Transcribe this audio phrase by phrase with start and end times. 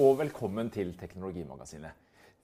[0.00, 1.92] og velkommen til Teknologimagasinet.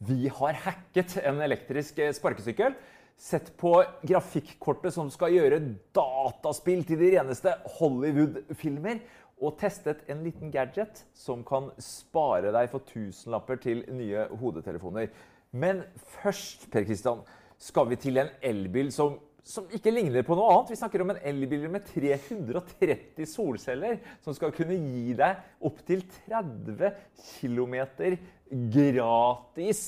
[0.04, 2.74] Vi har hacket en elektrisk sparkesykkel,
[3.16, 3.70] sett på
[4.04, 5.62] grafikkortet som skal gjøre
[5.96, 9.00] dataspill til de reneste Hollywood-filmer,
[9.40, 15.08] og testet en liten gadget som kan spare deg for tusenlapper til nye hodetelefoner.
[15.56, 15.80] Men
[16.20, 17.24] først, Per Kristian,
[17.56, 20.72] skal vi til en elbil som som ikke ligner på noe annet.
[20.74, 26.90] Vi snakker om en elbil med 330 solceller som skal kunne gi deg opptil 30
[27.38, 27.76] km
[28.74, 29.82] gratis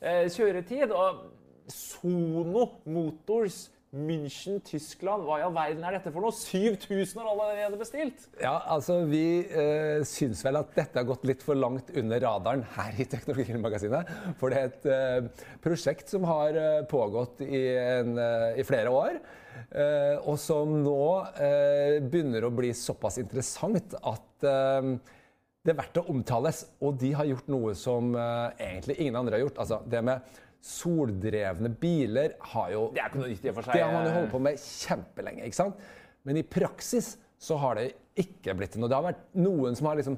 [0.00, 0.94] eh, kjøretid.
[0.96, 1.26] Og
[1.68, 5.24] Sono Motors München, Tyskland.
[5.26, 6.34] Hva i all verden er dette for noe?
[6.34, 8.26] 7000 har allerede bestilt!
[8.42, 12.64] Ja, altså Vi eh, syns vel at dette har gått litt for langt under radaren
[12.76, 14.10] her i Teknologimagasinet.
[14.40, 18.92] For det er et eh, prosjekt som har eh, pågått i, en, eh, i flere
[18.92, 19.20] år.
[19.70, 21.02] Eh, og som nå
[21.40, 26.66] eh, begynner å bli såpass interessant at det er verdt å omtales.
[26.84, 29.62] Og de har gjort noe som egentlig ingen andre har gjort.
[29.64, 30.36] Altså det med
[30.66, 33.78] soldrevne biler har jo Det er ikke noe nytt i og for seg.
[33.78, 35.46] Det har man jo holdt på med kjempelenge.
[35.46, 35.86] ikke sant?
[36.26, 38.88] Men i praksis så har det ikke blitt noe.
[38.88, 40.14] Det har vært noen som har liksom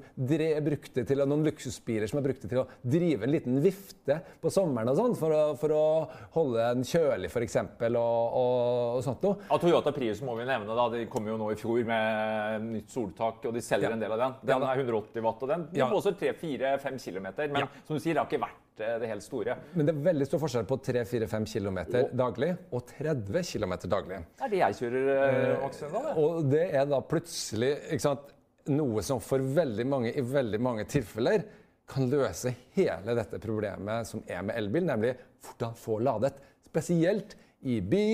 [0.63, 4.21] brukt det til, noen luksusbiler som har brukt det til å drive en liten vifte
[4.39, 5.89] på sommeren og sånn, for, for, å
[6.37, 7.59] holde den kjølig f.eks.
[7.59, 8.61] Og, og,
[9.01, 9.43] og sånt noe.
[9.49, 10.79] Ja, Toyota Prius må vi nevne.
[10.79, 13.99] da, De kom jo nå i fjor med nytt soltak, og de selger ja.
[13.99, 14.39] en del av den.
[14.53, 15.91] Den er 180 watt, og den ja.
[15.91, 17.29] blåser 3-4-5 km.
[17.49, 17.71] Men ja.
[17.83, 19.57] som du sier, det har ikke vært det helt store.
[19.75, 21.79] Men det er veldig stor forskjell på 3-4-5 km
[22.17, 24.20] daglig og 30 km daglig.
[24.39, 25.95] Det er det jeg kjører, eh, Aksel.
[25.95, 28.35] Da, og det er da plutselig sant,
[28.69, 31.47] noe som for veldig mange i veldig mange tilfeller
[31.89, 36.35] kan løse hele dette problemet som er med elbil, nemlig hvordan få ladet.
[36.69, 38.05] Spesielt i by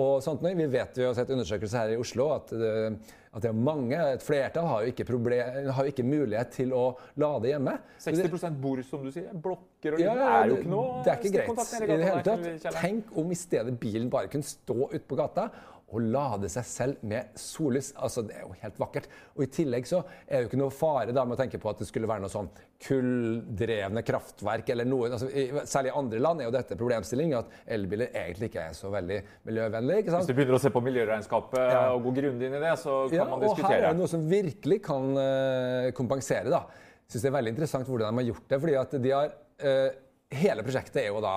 [0.00, 0.44] og sånt.
[0.44, 2.94] Vi vet jo, har sett undersøkelser her i Oslo at, eh,
[3.34, 6.74] at det er mange, et flertall har jo ikke, problem, har jo ikke mulighet til
[6.76, 6.84] å
[7.18, 7.72] lade hjemme.
[8.04, 9.32] 60% bor, som du sier.
[9.34, 12.22] Blokker og ja, det er jo ikke noe Det er ikke greit i det hele
[12.28, 12.76] tatt.
[12.78, 15.48] Tenk om i stedet bilen bare kunne stå ute på gata
[15.94, 17.92] å lade seg selv med sollys.
[17.96, 19.08] Altså, det er jo helt vakkert.
[19.36, 21.70] Og I tillegg så er det jo ikke noe fare da med å tenke på
[21.70, 22.50] at det skulle være noe sånn
[22.84, 25.10] kulldrevne kraftverk eller noe.
[25.14, 28.76] Altså, i, særlig i andre land er jo dette problemstilling at elbiler egentlig ikke er
[28.76, 30.06] så veldig miljøvennlige.
[30.10, 31.82] Hvis du begynner å se på miljøregnskapet ja.
[31.94, 33.66] og gå grundig inn i det, så kan ja, man diskutere.
[33.66, 36.52] Og her er det noe som virkelig kan uh, kompensere.
[36.52, 36.64] da.
[37.04, 38.62] Jeg syns det er veldig interessant hvordan de har gjort det.
[38.64, 40.00] fordi at de har, uh,
[40.34, 41.34] Hele prosjektet er jo da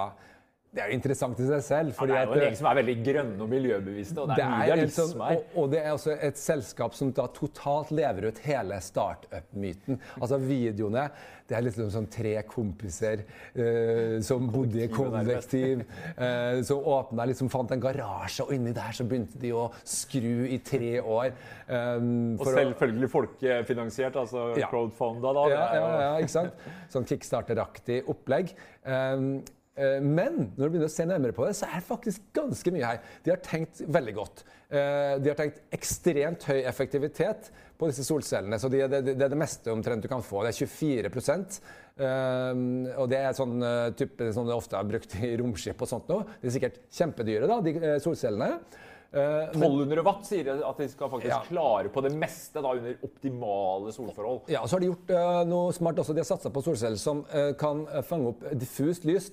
[0.75, 1.94] det er jo interessant i seg selv.
[1.95, 4.19] Ja, det er jo en gjeng som er veldig grønne og miljøbevisste.
[4.19, 7.13] Og det er, det er mye sånn, og, og, det er også et selskap som
[7.16, 9.97] da totalt lever ut hele startup-myten.
[10.19, 11.07] Altså videoene
[11.47, 13.23] Det er litt sånn tre kompiser
[13.55, 15.85] uh, som bodde i kollektiv.
[16.19, 20.45] Uh, som åpna liksom, fant en garasje, og inni der så begynte de å skru
[20.51, 21.31] i tre år.
[21.72, 24.67] Um, og selvfølgelig folkefinansiert, altså ja.
[24.67, 25.49] crowdfunda, da.
[25.55, 26.67] Ja, ja, ja, ikke sant?
[26.91, 28.51] Sånn kickstarter-aktig opplegg.
[28.84, 32.29] Um, Eh, men når du begynner å se nærmere på det, så er det faktisk
[32.33, 33.01] ganske mye her.
[33.25, 34.41] De har tenkt veldig godt.
[34.67, 38.59] Eh, de har tenkt ekstremt høy effektivitet på disse solcellene.
[38.59, 40.41] Så det, er det, meste omtrent du kan få.
[40.43, 43.55] Det er 24 eh, Og det er sånn
[43.95, 46.27] type som det ofte er brukt i romskip og sånt noe.
[46.41, 48.59] De er sikkert kjempedyre, da, de solcellene.
[49.07, 51.39] 1200 watt sier at de skal faktisk ja.
[51.47, 54.49] klare på det meste da, under optimale solforhold.
[54.51, 56.13] Ja, og så har de gjort uh, noe smart også.
[56.13, 59.31] De har satsa på solceller som uh, kan fange opp diffust lys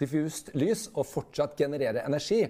[0.00, 2.44] diffust lys og fortsatt generere energi.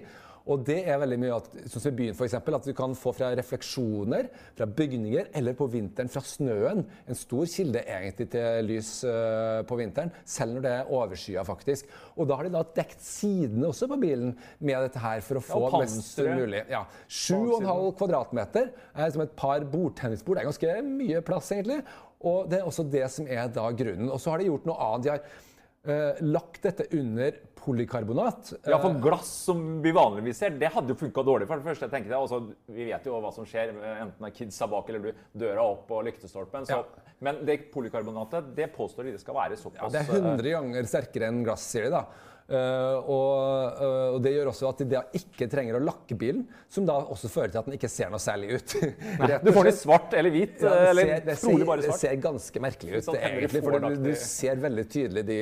[0.47, 2.93] Og det er veldig mye at, sånn som i byen for eksempel, at du kan
[2.95, 6.85] få fra refleksjoner fra bygninger eller på vinteren fra snøen.
[7.07, 11.43] En stor kilde egentlig til lys uh, på vinteren, selv når det er overskya.
[11.47, 11.91] faktisk.
[12.15, 15.43] Og da har de da dekt sidene også på bilen med dette her for å
[15.43, 16.63] få ja, mest mulig.
[16.71, 20.39] Ja, 7,5 kvadratmeter er som et par bordtennisbord.
[20.39, 21.81] Det er ganske mye plass, egentlig.
[22.27, 24.07] Og det er også det som er da grunnen.
[24.09, 25.03] Og så har de gjort noe annet.
[25.03, 25.43] De har
[25.89, 28.53] eh, lagt dette under polykarbonat.
[28.67, 31.47] Ja, for glass som vi vanligvis ser, det hadde jo funka dårlig.
[31.49, 32.15] for det første, jeg det.
[32.15, 35.91] Også, Vi vet jo hva som skjer, enten det er kidsa bak eller døra opp
[35.91, 36.69] og lyktestolpen.
[36.69, 37.11] Så, ja.
[37.19, 40.89] Men det polykarbonatet det påstår de det skal være såpass ja, Det er 100 ganger
[40.89, 42.07] sterkere enn glass, sier de da.
[42.47, 43.31] Uh, og,
[43.75, 46.95] uh, og, Det gjør også at de da ikke trenger å lakke bilen, som da
[46.95, 48.75] også fører til at den ikke ser noe særlig ut.
[49.19, 50.61] Nei, du får den svart eller hvit?
[50.63, 53.63] Ja, eller ser, det, ser, det ser ganske merkelig ut, egentlig.
[53.65, 55.41] For du, du, ser veldig tydelig de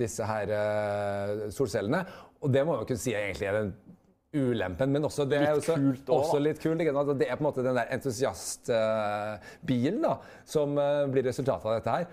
[0.00, 2.00] disse her uh, solcellene.
[2.40, 3.74] Og det må man kunne si egentlig er den
[4.36, 6.78] ulempen, men også, det er også, kult også, også litt kult.
[6.78, 6.86] Det
[7.28, 10.16] er på en måte den der entusiastbilen uh,
[10.48, 12.04] som uh, blir resultatet av dette her.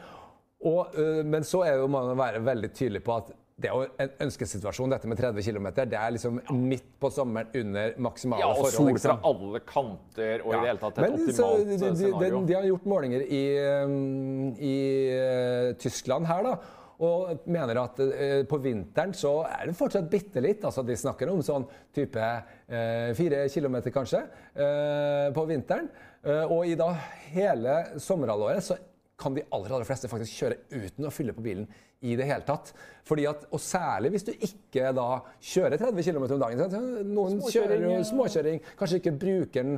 [0.63, 3.85] Og, uh, men så er jo man være veldig tydelig på at det er jo
[4.01, 5.67] en ønskesituasjon, dette med 30 km.
[5.77, 8.57] Det er liksom midt på sommeren under maksimale forhold.
[8.57, 8.77] Ja, og forhold.
[8.77, 9.25] sol fra liksom.
[9.29, 11.97] alle kanter og i det hele tatt et Men så, optimalt de, eh, de, de,
[11.99, 12.39] scenario.
[12.49, 13.43] de har gjort målinger i,
[13.83, 14.77] um, i
[15.13, 16.55] uh, Tyskland her, da.
[17.03, 20.65] Og mener at uh, på vinteren så er det fortsatt bitte litt.
[20.65, 24.23] Altså de snakker om sånn type eh, fire kilometer, kanskje,
[24.55, 25.91] eh, på vinteren.
[26.23, 26.89] Eh, og i da
[27.33, 28.79] hele sommerhalvåret så
[29.19, 31.67] kan de aller, aller fleste faktisk kjøre uten å fylle på bilen
[32.03, 32.73] i det hele tatt.
[33.07, 35.07] Fordi at, og særlig hvis du ikke da
[35.37, 36.89] kjører 30 km om dagen.
[37.13, 39.77] Noen kjører jo småkjøring, kanskje ikke bruker den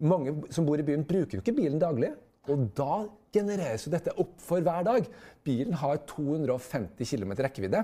[0.00, 2.14] Mange som bor i byen, bruker jo ikke bilen daglig.
[2.48, 3.02] Og da
[3.34, 5.08] genereres jo dette opp for hver dag.
[5.44, 7.82] Bilen har 250 km rekkevidde.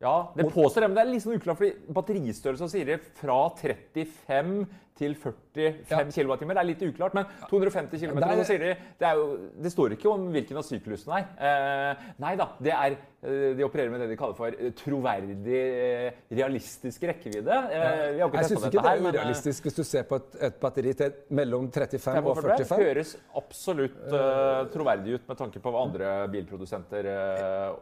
[0.00, 3.38] Ja, det påstår det, men det er litt sånn uklart, fordi batteristørrelsen sier det fra
[3.58, 4.60] 35
[4.98, 5.98] til 45 Ja.
[6.06, 6.44] kWt.
[6.46, 8.68] Det er litt uklart, men 250 km, så sier de,
[8.98, 9.24] det, jo,
[9.62, 11.26] det står ikke om hvilken av syklusene er.
[11.50, 12.94] Eh, nei da, det er,
[13.26, 17.58] eh, de opererer med det de kaller for troverdig, eh, realistisk rekkevidde.
[17.70, 20.60] Eh, Jeg syns ikke det er men, eh, urealistisk hvis du ser på et, et
[20.60, 25.74] batteri til mellom 35 og 45 Det høres absolutt eh, troverdig ut med tanke på
[25.74, 27.10] hva andre bilprodusenter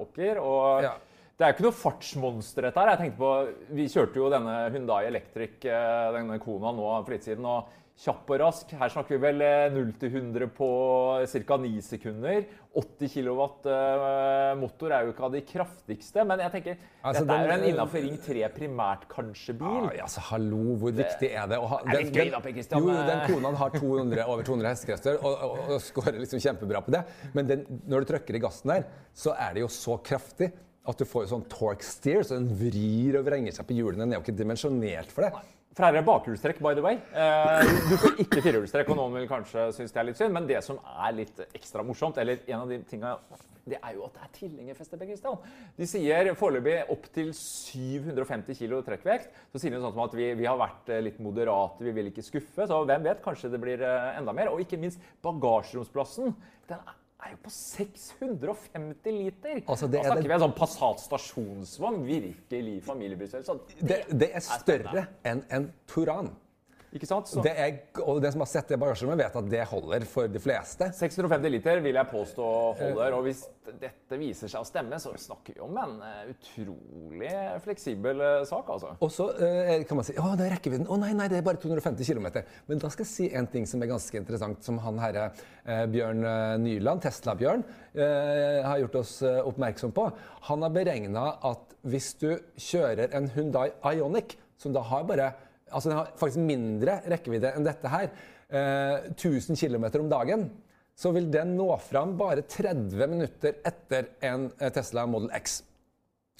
[0.00, 0.40] oppgir.
[0.40, 0.94] Og Ja.
[1.36, 2.94] Det er jo ikke noe fartsmonster, dette her.
[2.94, 3.32] Jeg tenkte på,
[3.76, 7.44] Vi kjørte jo denne Hyundai Electric, eh, denne Kona, nå for litt siden.
[7.44, 8.72] og Kjapp og rask.
[8.76, 10.66] Her snakker vi vel eh, 0 til 100 på
[11.32, 11.56] ca.
[11.60, 12.42] 9 sekunder.
[12.76, 13.44] 80 kW
[14.60, 16.74] motor er jo ikke av de kraftigste, men jeg tenker
[17.06, 19.88] Altså, dette er jo en eh, innafor Ring 3 primært kanskje bil.
[19.96, 22.84] Ja, altså, hallo, hvor viktig er det å ha er litt gøy da, Per Christian,
[22.84, 26.96] Jo, den konaen har 200, over 200 hestekrefter og, og, og scorer liksom kjempebra på
[26.96, 27.04] det.
[27.36, 30.52] Men den, når du trykker i gassen der, så er det jo så kraftig
[30.86, 34.04] at du får sånn torque steer, så den vrir og vrenger seg på hjulene.
[34.04, 35.32] Den er jo ikke dimensjonert for det.
[35.76, 36.96] For her er det bakhjulstrekk, by the way.
[37.12, 40.48] Eh, du får ikke firehjulstrekk, og noen vil kanskje synes det er litt synd, men
[40.48, 43.12] det som er litt ekstra morsomt, eller en av de tingene,
[43.68, 45.36] det er jo at det er tilhengerfeste, Per Kristian.
[45.76, 49.36] De sier foreløpig opptil 750 kg trekkvekt.
[49.52, 52.08] Så sier de sånn som at vi, vi har vært eh, litt moderate, vi vil
[52.08, 52.70] ikke skuffe.
[52.70, 54.54] Så hvem vet, kanskje det blir eh, enda mer.
[54.54, 56.32] Og ikke minst bagasjeromsplassen.
[56.70, 56.96] Den er
[57.26, 59.60] er jo på 650 liter!
[59.66, 62.00] Altså, det da er snakker det- vi en sånn Passat stasjonsvogn.
[62.06, 63.44] Virkelig familiebilsel.
[63.44, 66.30] Det, Det, det er større enn en Turan.
[66.94, 67.28] Ikke sant?
[67.28, 70.30] Så Det er, og den som har sett det bagasjerommet, vet at det holder for
[70.30, 70.88] de fleste.
[70.94, 72.46] 650 liter vil jeg påstå
[72.78, 73.16] holder.
[73.16, 77.32] Og hvis dette viser seg å stemme, så snakker vi om en eh, utrolig
[77.64, 78.94] fleksibel eh, sak, altså.
[79.02, 80.86] Og så eh, kan man si å, det er rekkevidden.
[80.86, 82.28] Å nei, nei, det er bare 250 km.
[82.70, 85.28] Men da skal jeg si en ting som er ganske interessant, som han herre
[85.90, 86.22] Bjørn
[86.62, 87.64] Nyland, Tesla-Bjørn,
[87.96, 90.04] har gjort oss oppmerksom på.
[90.46, 92.28] Han har beregna at hvis du
[92.60, 95.32] kjører en Hundai Ioniq, som da har bare
[95.76, 98.08] Altså den har faktisk mindre rekkevidde enn dette her,
[98.48, 100.46] eh, 1000 km om dagen,
[100.96, 105.60] så vil den nå fram bare 30 minutter etter en eh, Tesla Model X.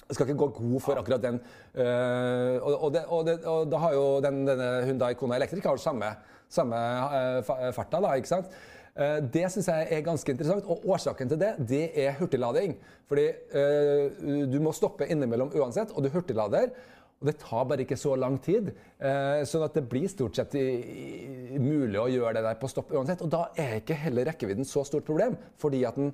[0.07, 1.37] Jeg skal ikke gå god for akkurat den.
[1.75, 5.63] øh, og, og, det, og, det, og da har jo den, denne Hyundai Kona Electric
[5.63, 6.11] har jo samme,
[6.49, 6.79] samme
[7.37, 8.49] øh, farta, da, ikke sant?
[8.97, 12.77] Eh, det syns jeg er ganske interessant, og årsaken til det, det er hurtiglading.
[13.07, 16.71] Fordi øh, du må stoppe innimellom uansett, og du hurtiglader.
[17.17, 18.69] Og det tar bare ikke så lang tid.
[19.01, 20.65] Eh, sånn at det blir stort sett i,
[21.55, 23.23] i, mulig å gjøre det der på stopp uansett.
[23.25, 26.11] Og da er ikke heller rekkevidden så stort problem, fordi at den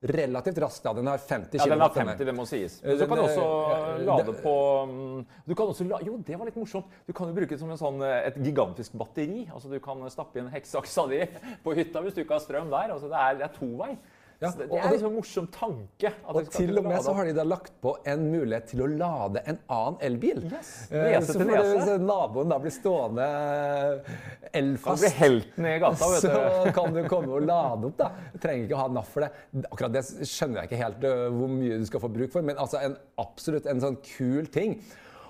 [0.00, 1.60] relativt raskt da, den har 50 km.
[1.60, 2.78] Ja, den har 50, det må sies.
[2.82, 4.54] Men Så kan du også eh, lade på
[4.90, 6.94] mm, Du kan også la, Jo, det var litt morsomt.
[7.06, 9.44] Du kan jo bruke det som en sånn, eh, et gigantisk batteri.
[9.52, 11.20] Altså Du kan stappe inn heksaksa di
[11.64, 12.96] på hytta hvis du ikke har strøm der.
[12.96, 13.92] Altså Det er, det er tovei.
[14.40, 16.08] Ja, det, det er liksom en morsom tanke.
[16.08, 18.70] at Og du til og med lade så har de da lagt på en mulighet
[18.70, 20.40] til å lade en annen elbil.
[20.48, 21.74] Yes, Eh, nese så til nese.
[21.74, 23.26] Hvis naboen da blir stående
[24.56, 25.04] elfast.
[25.04, 28.08] blir helten i gata, vet Så kan du komme og lade opp, da.
[28.32, 29.30] Du trenger ikke å ha NAF for det.
[29.68, 32.56] Akkurat det skjønner jeg ikke helt øh, hvor mye du skal få bruk for, men
[32.56, 34.78] altså en, absolutt en sånn kul ting.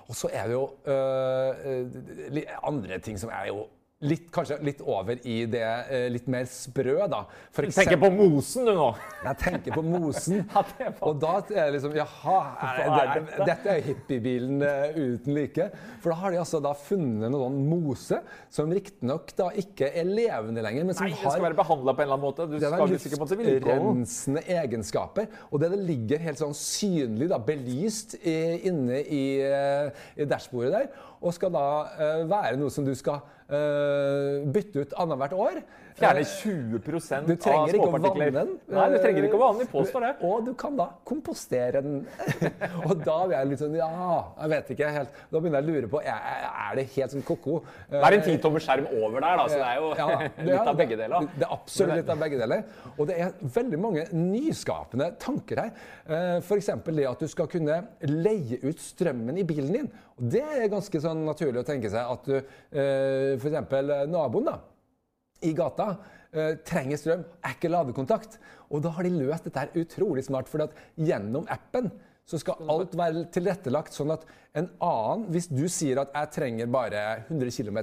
[0.07, 3.67] Og så er det jo øh, andre ting som er jo
[4.05, 7.23] litt, kanskje litt over i det øh, litt mer sprø, da.
[7.53, 8.87] For Du tenker på mosen, du nå.
[9.27, 10.43] jeg tenker på mosen.
[11.07, 12.37] Og da er det liksom Jaha,
[12.71, 13.75] er, er det, dette?
[13.75, 15.69] er hippiebilen uh, uten like.
[16.01, 20.63] For da har de altså da funnet noen mose som riktignok da ikke er levende
[20.65, 22.49] lenger, men som Nei, det skal være behandla på en eller annen måte.
[22.49, 25.29] Du det skal ikke ikke måtte rensende egenskaper.
[25.51, 28.37] Og det, det ligger helt sånn synlig, da, belyst i,
[28.69, 31.07] inne i, eh, i dashbordet der.
[31.21, 31.65] Og skal da
[32.01, 35.61] eh, være noe som du skal eh, bytte ut annethvert år.
[36.01, 38.31] Fjerne Eh, 20 du av småpartikler.
[38.35, 38.49] den.
[38.73, 39.67] Nei, du trenger ikke å vanne den.
[39.67, 40.11] De påstår det.
[40.27, 42.01] Og du kan da kompostere den.
[42.87, 43.89] og da blir jeg litt sånn Ja,
[44.41, 45.15] jeg vet ikke helt.
[45.31, 47.61] Da begynner jeg å lure på er, det helt sånn ko-ko.
[47.91, 50.45] Det er en 10 tommer skjerm over der, da, så det er jo Ja, det
[50.49, 51.27] litt er- av begge deler.
[51.37, 52.63] Det er absolutt litt av begge deler.
[52.97, 55.71] Og det er veldig mange nyskapende tanker her.
[56.41, 56.71] F.eks.
[56.91, 59.91] det at du skal kunne leie ut strømmen i bilen din.
[60.17, 62.35] Og det er ganske sånn naturlig å tenke seg at du
[63.41, 64.07] f.eks.
[64.11, 64.57] naboen da,
[65.41, 65.95] i gata
[66.31, 68.37] eh, trenger strøm, er ikke ladekontakt.
[68.71, 70.63] Og da har de løst dette her utrolig smart, for
[70.95, 71.91] gjennom appen
[72.27, 74.23] så skal alt være tilrettelagt sånn at
[74.55, 77.79] en annen Hvis du sier at jeg trenger bare 100 km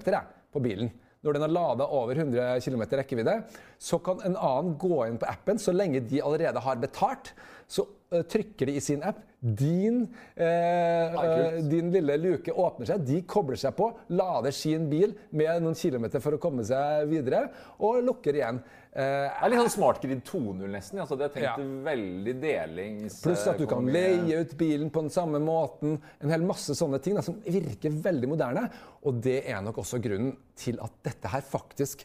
[0.52, 0.90] på bilen,
[1.24, 3.34] når den har lada over 100 km rekkevidde,
[3.78, 7.32] så kan en annen gå inn på appen så lenge de allerede har betalt.
[7.66, 9.18] Så trykker de i sin app.
[9.40, 10.00] Din,
[10.34, 15.62] eh, eh, din lille luke åpner seg, de kobler seg på, lader sin bil med
[15.62, 17.44] noen kilometer for å komme seg videre,
[17.78, 18.58] og lukker igjen.
[18.90, 20.98] Eh, Det er litt sånn Smart Grid 2.0 nesten.
[20.98, 21.56] Altså, det er tenkt Ja.
[21.92, 23.20] veldig delings...
[23.22, 26.00] Pluss at du kan leie ut bilen på den samme måten.
[26.20, 28.70] En hel masse sånne ting da, som virker veldig moderne.
[29.04, 32.02] Og det er nok også grunnen til at dette her faktisk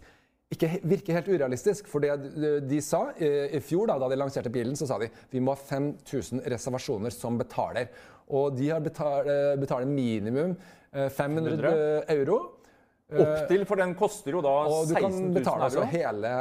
[0.55, 1.88] ikke virker helt urealistisk.
[1.91, 2.15] For det
[2.69, 5.55] de, sa eh, i fjor, da, da de lanserte bilen, så sa de vi må
[5.55, 7.91] ha 5000 reservasjoner som betaler.
[8.33, 10.55] Og de har betal, eh, betaler minimum
[10.93, 11.74] eh, 500
[12.15, 12.41] euro.
[13.22, 15.89] Opptil, for den koster jo da Og du 16 kan 000 betale altså euro.
[15.93, 16.32] hele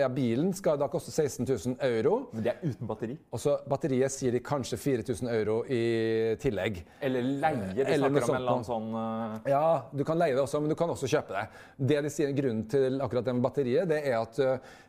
[0.00, 2.14] ja, Bilen skal da koste 16 000 euro.
[2.32, 3.16] Men det er uten batteri.
[3.30, 5.82] Og så batteriet sier de kanskje 4000 euro i
[6.42, 6.82] tillegg.
[7.06, 7.70] Eller leie.
[7.76, 9.50] De Eller snakker om en eller annen sånn uh...
[9.50, 11.46] Ja, du kan leie det også, men du kan også kjøpe det.
[11.92, 14.38] Det de sier Grunnen til akkurat det med batteriet, det er at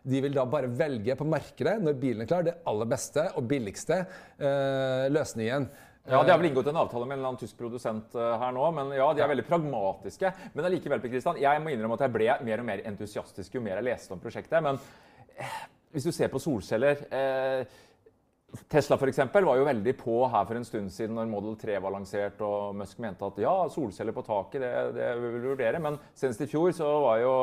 [0.04, 3.46] de vil da bare velge på markedet, når bilen er klar, det aller beste og
[3.50, 4.04] billigste
[4.42, 5.70] uh, løsningen.
[6.10, 8.55] Ja, De har vel inngått en avtale med en eller annen tysk produsent eh, her
[8.55, 8.63] nå.
[8.74, 10.31] Men ja, de er veldig pragmatiske.
[10.55, 13.77] Men allikevel, Kristian, jeg må innrømme at jeg ble mer og mer entusiastisk jo mer
[13.77, 14.58] jeg leste om prosjektet.
[14.65, 14.79] Men
[15.38, 15.60] eh,
[15.93, 17.77] hvis du ser på solceller eh,
[18.72, 21.77] Tesla for eksempel, var jo veldig på her for en stund siden når Model 3
[21.84, 25.79] var lansert, og Musk mente at ja, solceller på taket, det, det vil vi vurdere.
[25.84, 27.36] Men senest i fjor så var jo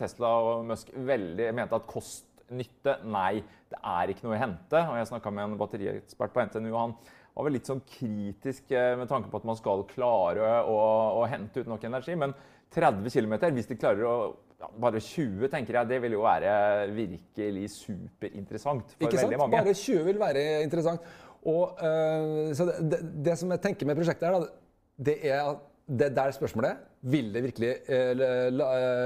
[0.00, 4.82] Tesla og Musk veldig mente at kost-nytte, nei, det er ikke noe å hente.
[4.88, 6.98] Og jeg snakka med en batteriekspert på NTNU, og han
[7.36, 10.80] var vel litt sånn kritisk eh, med tanke på at man skal klare å,
[11.20, 12.16] å hente ut nok energi.
[12.18, 12.32] Men
[12.74, 14.16] 30 km, hvis de klarer å
[14.56, 16.50] ja, bare 20, tenker jeg, det vil jo være
[16.96, 19.28] virkelig superinteressant for Ikke sant?
[19.28, 19.58] veldig mange.
[19.58, 21.14] Bare 20 vil være interessant.
[21.46, 25.42] Og, øh, så det, det, det som jeg tenker med prosjektet her, da, det er
[25.44, 28.48] at det der spørsmålet Vil det virkelig eh,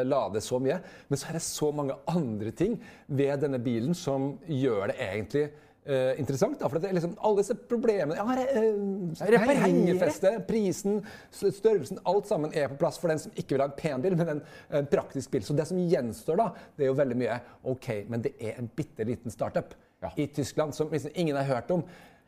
[0.09, 0.79] lade så mye?
[1.09, 5.43] Men så er det så mange andre ting ved denne bilen som gjør det egentlig
[5.85, 6.59] eh, interessant.
[6.61, 11.01] Da, for det er liksom alle disse problemene ja, uh, Hengefestet, prisen,
[11.33, 14.17] størrelsen Alt sammen er på plass for den som ikke vil ha en pen bil,
[14.21, 14.43] men en,
[14.81, 15.45] en praktisk bil.
[15.47, 17.39] Så det som gjenstår, da, det er jo veldig mye.
[17.75, 20.09] OK, men det er en bitte liten startup Ja.
[20.17, 21.83] i Tyskland som liksom ingen har hørt om.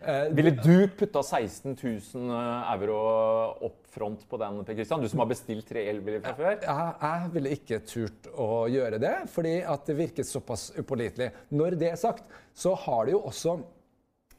[0.05, 2.31] Eh, Ville du putta 16 000
[2.75, 2.97] euro
[3.69, 5.01] opp front på den, Per Christian?
[5.05, 6.57] Du som har bestilt tre elbiler fra før?
[6.65, 11.31] jeg, jeg ville ikke turt å gjøre det, fordi at det virket såpass upålitelig.
[11.55, 13.59] Når det er sagt, så har de jo også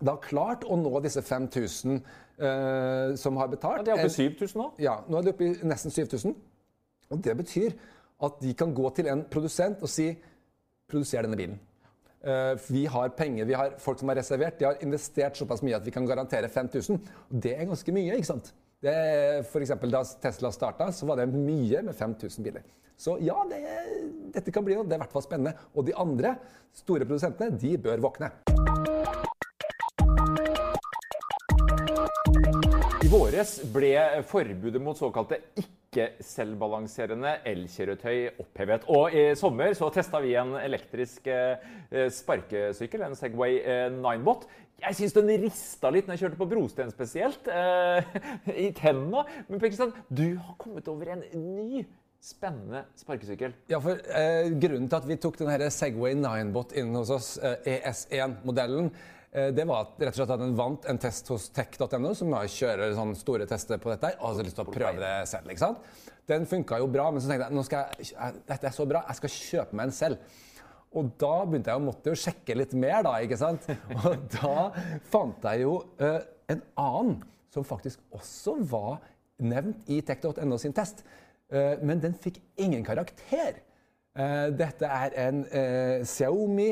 [0.03, 1.95] da klart å nå disse 5000
[2.39, 3.87] eh, som har betalt.
[3.87, 4.69] Ja, de er oppe i En- 7000 nå.
[4.83, 6.35] Ja, nå er de oppe i nesten 7000.
[7.13, 7.75] Og det betyr
[8.23, 10.09] at de kan gå til en produsent og si
[10.89, 11.59] produser denne bilen.
[12.23, 14.59] Eh, vi har penger, vi har folk som har reservert.
[14.59, 16.99] De har investert såpass mye at vi kan garantere 5000.
[17.27, 18.53] Og det er ganske mye, ikke sant?
[18.83, 18.93] Det
[19.51, 22.63] for eksempel, da Tesla starta, så var det mye med 5000 biler.
[22.95, 23.59] Så ja, det,
[24.35, 24.87] dette kan bli noe.
[24.87, 25.55] Det er i hvert fall spennende.
[25.75, 26.37] Og de andre
[26.75, 28.31] store produsentene, de bør våkne.
[33.03, 33.95] I våres ble
[34.31, 35.41] forbudet mot såkalte
[35.93, 38.85] ikke-selvbalanserende elkjøretøy opphevet.
[38.91, 44.47] Og i sommer så testa vi en elektrisk eh, sparkesykkel, en Segway eh, Ninebot.
[44.83, 48.15] Jeg syns den rista litt når jeg kjørte på brosten spesielt, eh,
[48.65, 49.25] i tenna.
[49.47, 51.85] Men Per du har kommet over en ny
[52.23, 53.53] spennende sparkesykkel.
[53.71, 57.75] Ja, for eh, Grunnen til at vi tok denne Segway Ninebot inn hos oss, eh,
[57.77, 62.35] ES1-modellen, eh, det var rett og slett at den vant en test hos tech.no, som
[62.53, 64.11] kjører sånne store tester på dette.
[64.19, 65.49] og hadde lyst til å prøve det selv.
[65.49, 65.81] ikke sant?
[66.29, 69.01] Den funka jo bra, men så tenkte jeg nå skal jeg, dette er så bra,
[69.09, 70.37] jeg skal kjøpe meg en selv.
[70.93, 73.17] Og da begynte jeg å måtte jo sjekke litt mer, da.
[73.25, 73.65] ikke sant?
[74.05, 74.69] Og da
[75.11, 76.21] fant jeg jo uh,
[76.53, 77.17] en annen
[77.53, 79.01] som faktisk også var
[79.43, 81.03] nevnt i tech.no sin test.
[81.51, 83.59] Uh, men den fikk ingen karakter.
[84.13, 86.69] Uh, dette er en eh, Xiaomi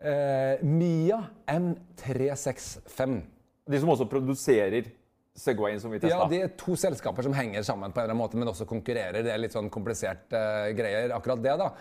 [0.00, 3.20] eh, Mia M365.
[3.66, 4.92] De som også produserer
[5.36, 6.16] Segwayen som vi testa?
[6.16, 8.64] Ja, Det er to selskaper som henger sammen på en eller annen måte, men også
[8.68, 9.22] konkurrerer.
[9.22, 11.56] Det er litt sånn komplisert eh, greier, akkurat det.
[11.60, 11.72] da.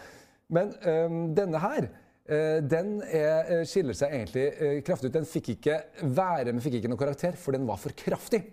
[0.52, 5.16] Men eh, denne her uh, den er, skiller seg egentlig uh, kraftig ut.
[5.16, 8.44] Den fikk ikke være men fikk ikke noe karakter, for den var for kraftig.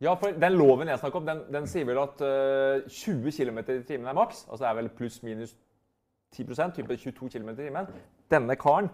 [0.00, 2.22] Ja, for Den loven jeg snakker om, den, den sier vel at
[2.88, 4.46] 20 km i timen er maks.
[4.48, 5.52] Altså det er vel pluss minus
[6.32, 7.90] 10% type 22 km i timen.
[8.32, 8.88] Denne karen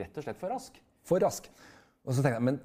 [0.00, 0.78] rett og slett for rask.
[1.06, 1.48] For rask.
[2.02, 2.60] Og så tenker jeg, men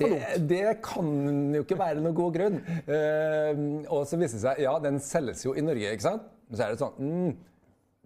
[0.00, 0.12] det,
[0.48, 1.08] det, kan
[1.54, 2.58] jo ikke være noen god grunn.
[2.88, 6.28] Uh, og så viser det seg ja, den selges jo i Norge, ikke sant?
[6.48, 7.32] Men så er det sånn mm,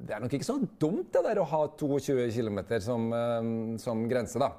[0.02, 3.52] Det er nok ikke så dumt det der å ha 22 km som, uh,
[3.82, 4.50] som grense, da.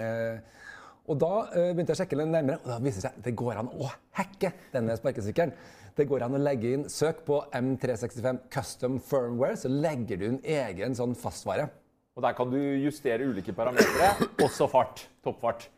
[0.00, 0.62] Uh,
[1.06, 3.60] og da begynte jeg å sjekke litt nærmere, og da viser det seg det går
[3.60, 5.52] an å hacke denne sparkesykkelen.
[5.96, 10.40] Det går an å legge inn Søk på M365 Custom Firmware, så legger du inn
[10.42, 11.68] egen sånn fastvare.
[12.16, 14.14] Og der kan du justere ulike parametere,
[14.46, 15.04] også fart.
[15.24, 15.68] Toppfart.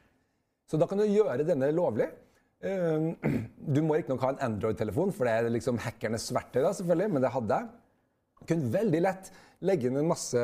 [0.68, 2.06] Så da kan du gjøre denne lovlig.
[2.62, 3.10] Ehm,
[3.74, 7.26] du må riktignok ha en Android-telefon, for det er liksom hackernes verktøy, da, selvfølgelig, men
[7.26, 7.74] det hadde jeg.
[8.48, 9.32] Kunne veldig lett
[9.66, 10.38] legge inn en masse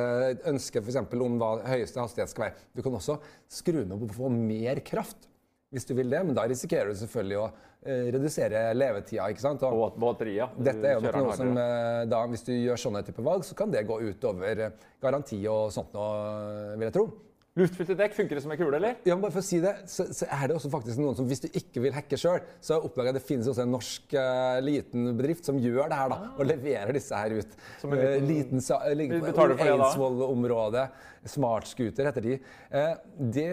[0.51, 0.83] ønsker
[1.23, 2.65] om hva høyeste hastighet skal være.
[2.75, 5.29] Du kan også skru den opp og få mer kraft
[5.75, 9.27] hvis du vil det, men da risikerer du selvfølgelig å eh, redusere levetida.
[9.33, 9.67] ikke sant?
[9.67, 10.49] Og batteria.
[10.55, 13.75] Dette er jo noe som eh, da, Hvis du gjør sånne type valg, så kan
[13.75, 17.07] det gå utover over garanti og sånt noe, vil jeg tro.
[17.55, 18.97] Luftfylte dekk, funker det som en kule, eller?
[19.07, 21.45] Ja, bare for å si det, så, så, er det også faktisk noen som, hvis
[21.45, 24.59] du ikke vil hacke sjøl, så oppdager jeg at det finnes også en norsk uh,
[24.65, 26.19] liten bedrift som gjør det her, da.
[26.19, 26.33] Ah.
[26.35, 27.55] Og leverer disse her ut.
[27.79, 30.89] Som en liten, uh, liten Ligger på Eidsvoll-området.
[31.31, 32.41] Smartscooter heter de.
[32.75, 32.91] Uh,
[33.39, 33.49] det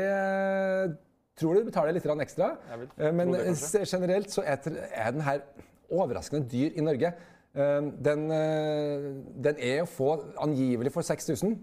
[1.41, 2.53] tror du betaler litt ekstra.
[3.12, 3.57] men det,
[3.89, 4.62] generelt så er,
[4.93, 5.43] er den her
[5.91, 7.13] overraskende dyr i Norge.
[7.51, 11.57] Den, den, er å få angivelig for 6000.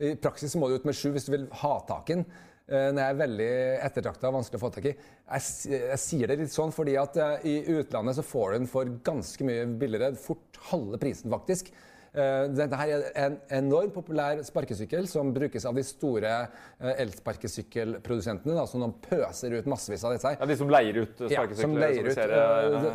[0.00, 2.24] I praksis må du ut med sju hvis du vil ha tak i den.
[2.64, 3.48] Eh, den er veldig
[3.84, 4.94] ettertrakta og vanskelig å få tak i.
[4.94, 8.70] Jeg, jeg, sier det litt sånn fordi at eh, i utlandet så får du den
[8.70, 10.16] for ganske mye billigere.
[10.20, 11.70] Fort halve prisen, faktisk.
[12.14, 18.66] Uh, dette her er en enormt populær sparkesykkel som brukes av de store uh, elsparkesykkelprodusentene.
[18.70, 21.56] som pøser ut massevis av disse Ja, De som leier ut sparkesykler?
[21.58, 22.20] Ja, som leier ut.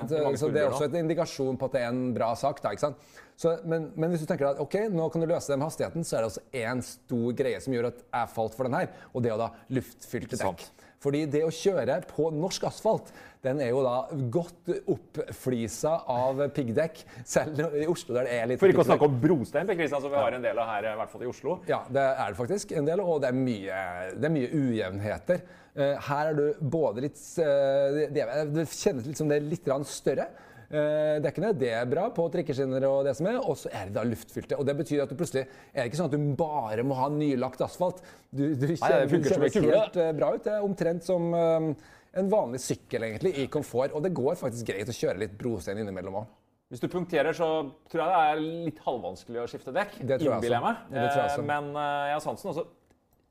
[0.08, 2.64] Det, så det er også en indikasjon på at det er en bra sak.
[2.64, 3.12] Da, ikke sant?
[3.40, 6.04] Så, men, men, hvis du tenker at ok, nå kan du løse det med hastigheten,
[6.04, 8.90] så er det også én stor greie som gjør at jeg falt for den her,
[9.14, 9.48] og det er da
[9.78, 10.64] luftfylte dekk.
[10.66, 10.88] Sant.
[11.00, 13.12] Fordi det å kjøre på norsk asfalt,
[13.46, 13.96] den er jo da
[14.32, 17.00] godt oppflisa av piggdekk.
[17.28, 20.12] Selv i Oslo der det er litt For ikke å snakke om brostein, Kristian, som
[20.12, 21.56] vi har en del av her, i hvert fall i Oslo.
[21.70, 23.80] Ja, det er det faktisk en del, og det er mye,
[24.18, 25.42] det er mye ujevnheter.
[25.80, 30.28] Eh, her er du både litt eh, Det kjennes litt som det er litt større.
[30.70, 31.50] Eh, dekkene.
[31.58, 33.40] Det er bra på trikkeskinner og det som er.
[33.42, 34.58] Og så er det da luftfylte.
[34.60, 37.08] Og det betyr at du plutselig er det ikke sånn at du bare må ha
[37.14, 38.04] nylagt asfalt.
[38.30, 40.44] Du, du kjenner, Nei, det kjennes helt uh, bra ut.
[40.46, 41.72] Det er omtrent som um,
[42.20, 43.96] en vanlig sykkel egentlig, i komfort.
[43.98, 46.36] Og det går faktisk greit å kjøre litt brostein innimellom òg.
[46.70, 47.48] Hvis du punkterer, så
[47.90, 50.04] tror jeg det er litt halvvanskelig å skifte dekk.
[50.06, 50.84] Det tror jeg, jeg meg.
[50.94, 52.68] Men jeg har sansen også.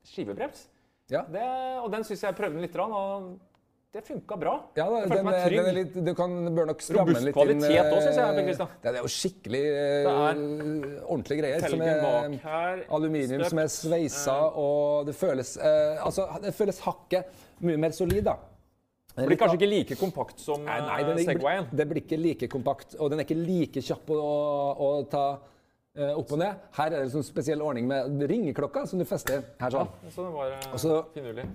[0.09, 0.65] Skivebrems.
[1.09, 1.23] Ja.
[1.31, 1.45] Det,
[1.79, 2.75] og den syns jeg prøvde litt.
[2.75, 3.31] Og
[3.91, 4.51] det funka bra.
[4.77, 7.39] Ja, da, den, den, er litt, du kan, bør nok stramme den litt inn.
[7.39, 8.43] Robust kvalitet òg, syns jeg.
[8.45, 8.75] Kristian.
[8.83, 10.19] Det er jo skikkelig uh,
[11.09, 11.65] ordentlige greier.
[11.73, 13.49] Som er her, aluminium støpt.
[13.55, 18.37] som er sveisa, og det føles uh, Altså, det føles hakket mye mer solid, da.
[19.17, 21.65] Det blir kanskje ikke like kompakt som nei, nei, eh, Segwayen?
[21.75, 24.19] Det blir ikke like kompakt, og den er ikke like kjapp å,
[24.85, 26.61] å ta uh, opp og ned.
[26.77, 29.89] Her er det en sånn spesiell ordning med ringeklokka som du fester her sånn.
[30.05, 31.49] Ja, så det var uh, finurlig.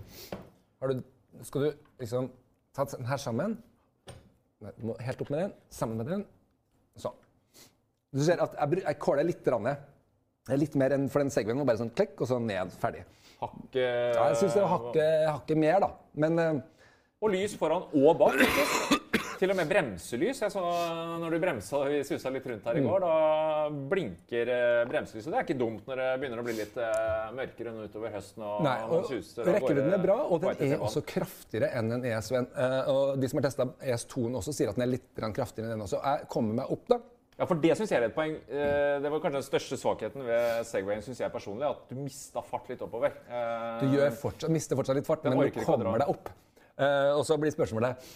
[0.83, 1.05] Har du
[1.43, 1.71] skal du
[2.01, 2.31] liksom
[2.75, 3.57] ta den her sammen.
[4.79, 6.23] Du må helt opp med den, sammen med den.
[7.01, 7.17] Sånn.
[8.15, 9.47] Du ser at jeg, jeg kåler litt.
[9.51, 9.69] Rann,
[10.61, 12.73] litt mer enn for den Segwayen bare sånn klikk, og så ned.
[12.81, 13.05] Ferdig.
[13.41, 15.91] Hakke ja, Jeg syns det var hakke, hakke mer, da.
[16.23, 16.61] Men uh,
[17.25, 18.39] Og lys foran og bak.
[19.41, 20.43] Til og med bremselys.
[20.45, 20.63] Jeg så
[21.21, 22.91] når du bremsa vi susa litt rundt her i mm.
[22.93, 23.15] går, da
[23.91, 25.31] blinker eh, bremselyset.
[25.31, 28.45] Det er ikke dumt når det begynner å bli litt mørkere mørkere utover høsten.
[28.45, 32.05] og, Nei, og suser, Rekkevidden er bra, og den er også kraftigere enn en.
[32.05, 35.79] Uh, og de som har testa ES2-en også, sier at den er litt kraftigere enn
[35.79, 36.03] den også.
[36.05, 37.01] Jeg kommer meg opp, da.
[37.35, 38.37] Ja, for Det synes jeg er et poeng.
[38.47, 42.69] Det var kanskje den største svakheten ved Segwayen synes jeg personlig, at du mista fart
[42.71, 43.17] litt oppover.
[43.81, 46.31] Du gjør fortsatt, mister fortsatt litt fart, men du kommer deg opp.
[47.19, 48.07] Og så blir spørsmålet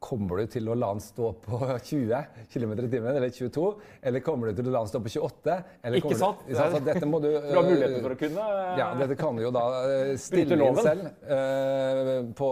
[0.00, 1.58] Kommer du til å la den stå på
[1.90, 3.64] 20 km i timen, eller 22?
[4.08, 5.56] Eller kommer du til å la den stå på 28?
[5.98, 6.44] Ikke sant?
[6.48, 6.78] Du, sant?
[6.86, 8.46] dette må du Du har muligheten for å kunne
[8.80, 11.10] Ja, dette kan du jo da eh, stille inn selv.
[11.28, 12.50] Uh, på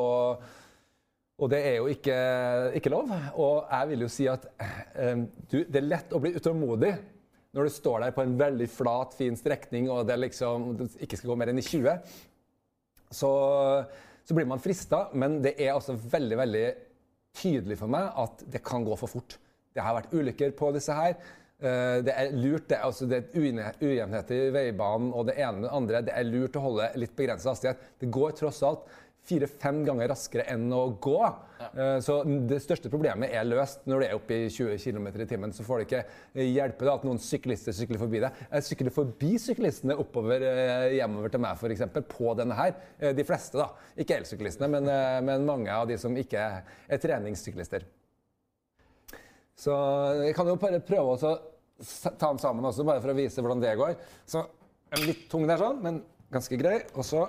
[1.38, 2.14] og det er jo ikke,
[2.74, 3.12] ikke, lov.
[3.38, 6.90] Og jeg vil jo si at uh, du, det er lett å bli utålmodig
[7.54, 11.32] når du står der på en veldig flat, fin strekning og det liksom ikke skal
[11.32, 12.18] gå mer enn i 20.
[13.14, 13.30] Så
[14.28, 16.64] så blir man frista, men det er også veldig, veldig
[17.38, 19.38] tydelig for meg at det kan gå for fort.
[19.74, 21.16] Det har vært ulykker på disse her.
[21.59, 25.59] Eh, det er lurt, det er, altså, det er ujevnheter i veibanen og det ene
[25.59, 26.03] med det andre.
[26.07, 27.88] Det er lurt å holde litt begrenset hastighet.
[27.98, 28.87] Det går tross alt
[29.28, 31.18] fire-fem ganger raskere enn å gå.
[31.58, 31.68] Ja.
[31.68, 35.28] Eh, så det største problemet er løst når det er oppe i 20 km i
[35.28, 35.54] timen.
[35.54, 38.42] Så får det ikke hjelpe da, at noen syklister sykler forbi deg.
[38.52, 41.86] Jeg sykler forbi syklistene oppover eh, hjemover til meg f.eks.
[42.14, 42.74] på denne her.
[43.14, 43.70] De fleste, da.
[43.98, 44.90] Ikke elsyklistene, men,
[45.26, 47.86] men mange av de som ikke er treningssyklister.
[49.58, 49.74] Så
[50.22, 53.62] jeg kan jo bare prøve å ta den sammen også, bare for å vise hvordan
[53.62, 53.96] det går.
[54.26, 54.44] Så
[55.02, 56.00] litt tung der sånn, men
[56.32, 56.80] ganske grei.
[56.94, 57.24] Og så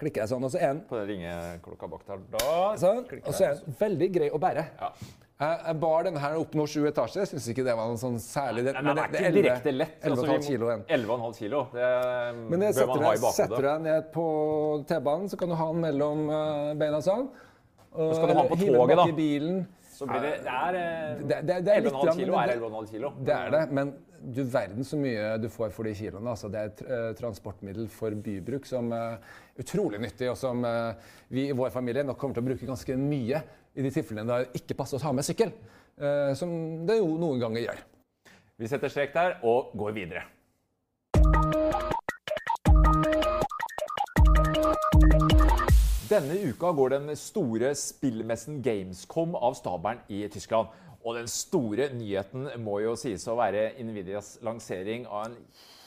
[0.00, 2.24] klikker jeg sånn, og så er den På den ringeklokka bak der.
[2.34, 3.04] Da sånn.
[3.22, 4.66] Og så er den veldig grei å bære.
[4.80, 4.94] Ja.
[5.44, 7.24] Jeg bar denne her opp nå sju etasjer.
[7.24, 9.72] Jeg syns ikke det var noe sånn særlig det, Men det, det er ikke direkte
[9.74, 9.96] lett.
[9.98, 10.68] 11,5 altså, kilo.
[10.86, 11.62] 11,5 kilo.
[11.72, 11.88] Det
[12.52, 13.32] men jeg bør man ha i bakhodet.
[13.40, 14.26] Setter du deg ned på
[14.90, 17.26] T-banen, så kan du ha den mellom eh, beina sånn.
[17.94, 19.08] Og skal du ha den på toget, da?
[19.94, 20.76] Så blir det, det er,
[21.20, 23.12] det, det, det er 11,5 kilo er 11,5 kilo.
[23.22, 23.92] Det er det, men
[24.34, 26.32] du verden så mye du får for de kiloene.
[26.32, 30.64] Altså, det er et uh, transportmiddel for bybruk som er uh, utrolig nyttig, og som
[30.66, 30.96] uh,
[31.30, 33.42] vi i vår familie nok kommer til å bruke ganske mye
[33.74, 35.54] i de tilfellene det ikke passer å ta med sykkel.
[35.94, 36.50] Uh, som
[36.88, 37.84] det jo noen ganger gjør.
[38.58, 40.26] Vi setter strek der og går videre.
[46.04, 50.68] Denne uka går den store spillmessen Gamescom av stabelen i Tyskland.
[51.00, 55.38] Og den store nyheten må jo sies å være Nvidias lansering av en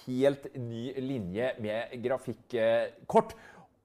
[0.08, 3.36] helt ny linje med grafikkort.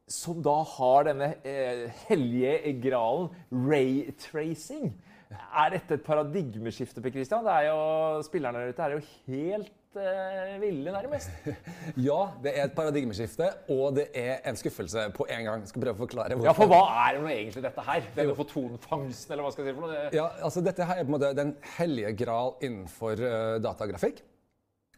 [0.09, 4.89] Som da har denne eh, hellige gralen raytracing.
[5.33, 7.05] Er dette et paradigmeskifte?
[7.05, 7.45] Per Christian?
[7.45, 11.31] Det er jo, spillerne der ute er jo helt uh, ville, nærmest.
[12.09, 15.65] ja, det er et paradigmeskifte, og det er en skuffelse på en gang.
[15.65, 16.49] Jeg skal prøve å forklare hvorfor.
[16.49, 18.09] Ja, for hva er det egentlig dette her?
[18.17, 20.03] Denne fotonfangsten, eller hva skal jeg si for noe?
[20.17, 24.25] Ja, altså Dette her er på en måte den hellige gral innenfor uh, datagrafikk.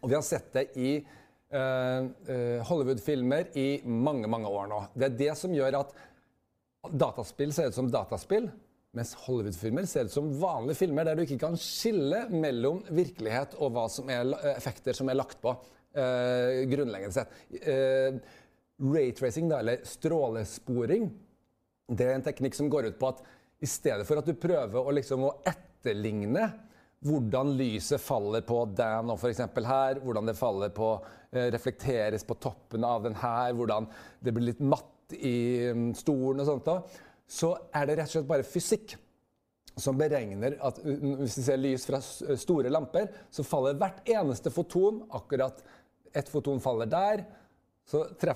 [0.02, 2.10] Og vi har sett det i uh,
[2.68, 4.82] Hollywood-filmer i mange, mange år nå.
[4.94, 5.96] Det er det som gjør at
[6.92, 8.50] dataspill ser ut som dataspill.
[8.94, 13.72] Mens Hollywood-filmer ser ut som vanlige filmer der du ikke kan skille mellom virkelighet og
[13.74, 15.54] hva som er effekter som er lagt på.
[15.94, 17.34] Uh, grunnleggende sett.
[17.66, 18.18] Uh,
[18.94, 21.08] Raytracing, da, eller strålesporing,
[21.94, 23.20] det er en teknikk som går ut på at
[23.62, 26.48] i stedet for at du prøver å, liksom, å etterligne
[27.04, 29.42] hvordan lyset faller på den og f.eks.
[29.68, 33.90] her, hvordan det faller på, uh, reflekteres på toppen av den her, hvordan
[34.22, 36.70] det blir litt matt i um, stolen og sånt.
[36.70, 36.78] da,
[37.30, 38.96] så er det rett og slett bare fysikk
[39.80, 41.98] som beregner at hvis vi ser lys fra
[42.38, 45.64] store lamper, så faller hvert eneste foton akkurat
[46.14, 47.24] ett foton faller der.
[47.84, 48.32] Så, det,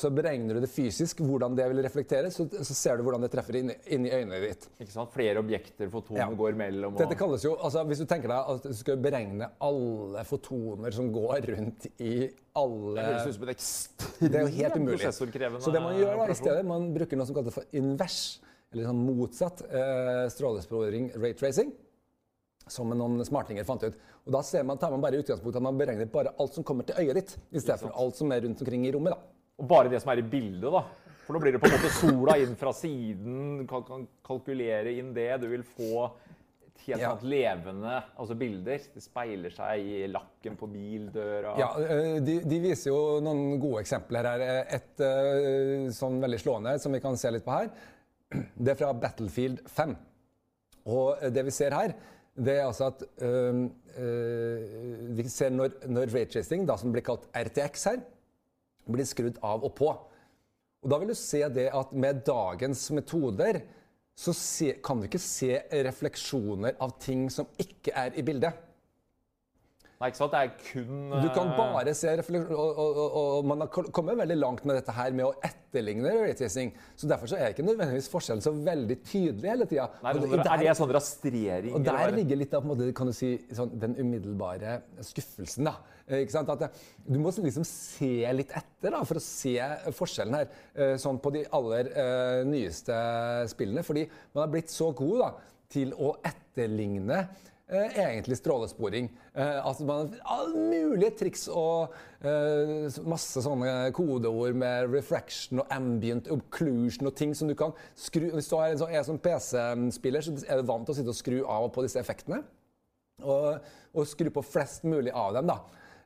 [0.00, 3.28] så, beregner du det fysisk, hvordan det vil reflektere, så, så ser du hvordan det
[3.34, 4.64] treffer inn, i øynene ditt.
[4.80, 5.12] Ikke sant?
[5.12, 6.28] Flere objekter fotoner ja.
[6.38, 6.94] går mellom.
[6.94, 7.02] Og...
[7.02, 11.10] Dette kalles jo, altså Hvis du tenker deg at du skal beregne alle fotoner som
[11.12, 12.14] går rundt i
[12.56, 15.12] alle Det høres ut som et ekstremt Det er jo helt umulig.
[15.12, 18.18] Så det man gjør da, i stedet, man bruker noe som kalles for invers,
[18.72, 21.76] eller sånn motsatt eh, strålesporing, rate-tracing
[22.72, 23.98] som noen smartinger fant ut.
[24.26, 26.98] Og Da man, tar man bare utgangspunkt at man beregner bare alt som kommer til
[27.00, 29.14] øyet ditt, i stedet for alt som er rundt omkring i rommet.
[29.14, 29.20] da.
[29.60, 30.84] Og bare det som er i bildet, da.
[31.26, 33.60] For nå blir det på en måte sola inn fra siden.
[33.60, 35.30] Du kan, kan kalkulere inn det.
[35.42, 36.08] Du vil få
[36.86, 37.12] helt ja.
[37.22, 38.82] levende altså bilder.
[38.94, 41.54] Det speiler seg i lakken på bildøra.
[41.60, 41.70] Ja,
[42.24, 44.44] de, de, viser jo noen gode eksempler her.
[44.78, 45.04] Et
[45.96, 47.70] sånn veldig slående som vi kan se litt på her,
[48.62, 49.94] det er fra Battlefield 5.
[50.90, 51.94] Og det vi ser her,
[52.38, 53.64] det er altså at øh,
[53.98, 58.00] øh, Vi ser når, når raytracing, da, som blir kalt RTX her,
[58.90, 59.90] blir skrudd av og på.
[60.80, 63.60] Og Da vil du se det at med dagens metoder
[64.20, 65.54] så se, kan du ikke se
[65.86, 68.52] refleksjoner av ting som ikke er i bildet.
[70.00, 70.32] Nei, ikke sant?
[70.32, 73.88] Det er kun Du kan eh, bare se refleksjoner, og, og, og, og, man har
[73.92, 76.70] kommet veldig langt med dette her med å etterligne raytracing.
[76.96, 79.90] Så derfor så er ikke nødvendigvis forskjellen så veldig tydelig hele tida.
[80.00, 80.16] Er
[80.62, 81.74] det sånn rastrering?
[81.76, 85.68] Og der ligger litt av måte, kan du si, sånn, den umiddelbare skuffelsen.
[85.68, 85.76] da.
[86.06, 86.54] Eh, ikke sant?
[86.56, 89.52] At eh, Du må liksom se litt etter da, for å se
[90.00, 90.96] forskjellen her.
[91.04, 92.96] Sånn på de aller uh, nyeste
[93.52, 93.84] spillene.
[93.84, 95.30] Fordi man har blitt så god da,
[95.76, 97.26] til å etterligne
[97.70, 99.08] egentlig strålesporing.
[99.34, 101.92] Eh, altså man har alle mulige triks og
[102.26, 108.30] eh, masse sånne kodeord med refraction og ambient occlusion og ting som du kan skru
[108.34, 111.38] Hvis du er sånn, sånn PC-spiller, så er du vant til å sitte og skru
[111.44, 112.42] av og på disse effektene.
[113.20, 115.60] Og, og skru på flest mulig av dem, da.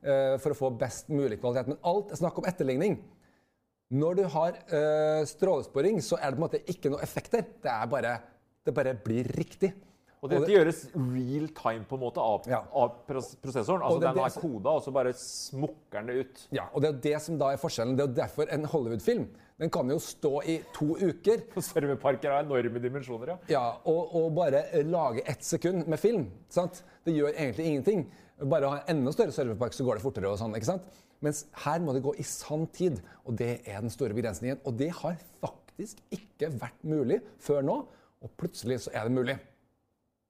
[0.05, 1.73] Eh, for å få best mulig kvalitet.
[1.73, 2.99] Men alt er snakk om etterligning.
[3.95, 4.57] Når du har
[5.29, 7.45] strålesporing, så er det på en måte ikke noe effekter.
[7.63, 8.15] Det, er bare,
[8.67, 9.71] det bare blir riktig.
[10.25, 12.63] Og dette gjøres real time på en måte av, Ja.
[12.73, 13.85] av prosessoren.
[13.85, 16.45] Altså det Den det er koda, og så bare smukker den det ut.
[16.57, 17.97] Ja, og det er det som da er forskjellen.
[17.99, 19.29] Det er derfor en Hollywood-film
[19.61, 23.37] den kan jo stå i to uker Serverparker har enorme dimensjoner, ja.
[23.55, 26.27] ja, og, og bare lage ett sekund med film.
[26.51, 26.83] Sant?
[27.07, 28.05] Det gjør egentlig ingenting.
[28.51, 30.33] Bare ha en enda større serverpark, så går det fortere.
[30.33, 30.89] og sånn, ikke sant?
[31.23, 34.59] Mens her må det gå i sann tid, og det er den store begrensningen.
[34.67, 37.79] Og det har faktisk ikke vært mulig før nå,
[38.25, 39.39] og plutselig så er det mulig.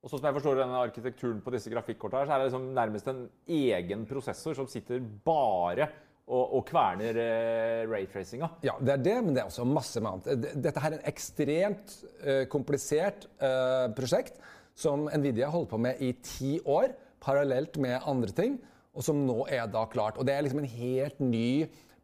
[0.04, 2.64] Og sånn som jeg forstår denne arkitekturen på disse grafikkortene, her, så er det liksom
[2.76, 3.22] nærmest en
[3.56, 5.86] egen prosessor som sitter bare
[6.24, 8.50] og, og kverner eh, raytracinga.
[8.64, 10.60] Ja, det er det, men det er også masse med annet.
[10.60, 14.36] Dette her er en ekstremt eh, komplisert eh, prosjekt
[14.76, 16.92] som Nvidia holdt på med i ti år,
[17.24, 18.60] parallelt med andre ting,
[18.92, 20.20] og som nå er da klart.
[20.20, 21.48] Og det er liksom en helt ny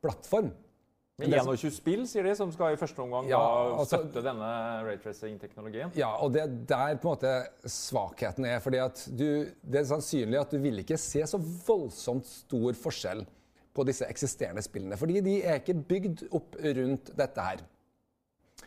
[0.00, 0.54] plattform.
[1.20, 3.40] Med 21 spill, sier de, som skal i første omgang Ja,
[3.76, 4.50] altså- støtte denne
[4.86, 5.92] raytracing-teknologien.
[5.98, 7.34] Ja, og det er der på en måte
[7.68, 8.60] svakheten er.
[8.60, 13.26] fordi at du, Det er sannsynlig at du vil ikke se så voldsomt stor forskjell
[13.74, 14.96] på disse eksisterende spillene.
[14.98, 17.60] Fordi de er ikke bygd opp rundt dette her.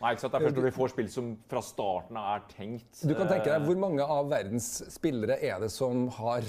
[0.00, 0.32] Nei, ikke sant?
[0.32, 3.28] Det er først når vi får spill som fra starten av er tenkt Du kan
[3.30, 6.42] tenke deg, eh, Hvor mange av verdens spillere er det som har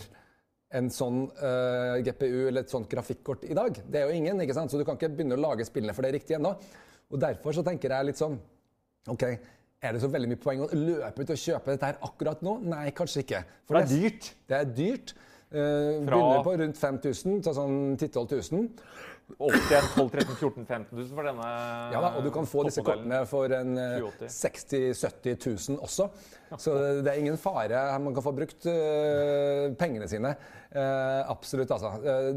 [0.76, 3.78] en sånn uh, GPU eller et sånt grafikkort i dag?
[3.88, 4.72] Det er jo ingen, ikke sant?
[4.72, 6.56] så du kan ikke begynne å lage spillene for det riktig ennå.
[7.14, 8.38] Og Derfor så tenker jeg litt sånn
[9.12, 9.24] OK,
[9.86, 12.58] er det så veldig mye poeng å løpe ut og kjøpe dette her akkurat nå?
[12.72, 13.42] Nei, kanskje ikke.
[13.68, 14.30] For det er dyrt.
[14.50, 15.14] Det er dyrt.
[15.54, 18.70] Eh, Begynner på rundt 5000 til sånn 10 000-12 000.
[19.42, 21.46] Opp til 12 13 14 15 000 for denne
[21.94, 24.36] Ja da, og du kan få disse kortene for en eh, 80.
[24.36, 26.08] 60 000-70 000 også.
[26.62, 27.82] Så det er ingen fare.
[28.02, 30.36] Man kan få brukt uh, pengene sine.
[30.70, 31.90] Uh, absolutt, altså.
[32.06, 32.30] Uh,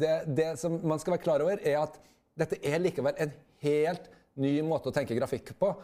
[0.00, 2.00] det, det som man skal være klar over, er at
[2.40, 4.08] dette er likevel en helt
[4.40, 5.74] ny måte å tenke grafikk på.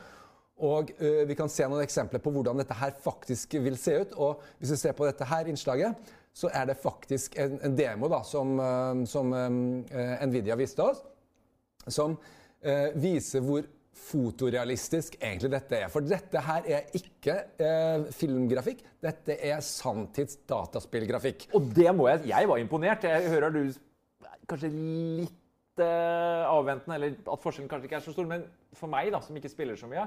[0.65, 0.89] Og
[1.29, 4.15] Vi kan se noen eksempler på hvordan dette her faktisk vil se ut.
[4.17, 8.11] og Hvis vi ser på dette her innslaget, så er det faktisk en, en demo
[8.13, 11.05] da, som, eh, som eh, Nvidia viste oss
[11.87, 12.17] som
[12.61, 15.89] eh, viser hvor fotorealistisk egentlig dette er.
[15.93, 21.49] For dette her er ikke eh, filmgrafikk, dette er sanntids dataspillgrafikk.
[21.57, 23.05] Og det må jeg Jeg var imponert.
[23.09, 23.63] Jeg hører du
[24.47, 28.29] kanskje litt eh, avventende, eller at forskjellen kanskje ikke er så stor.
[28.29, 28.45] Men
[28.77, 30.05] for meg, da, som ikke spiller så mye,